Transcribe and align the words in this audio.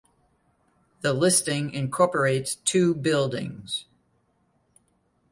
The 1.01 1.13
listing 1.13 1.71
incorporates 1.75 2.55
two 2.55 2.95
buildings. 2.95 3.85